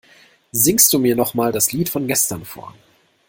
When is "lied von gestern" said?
1.73-2.43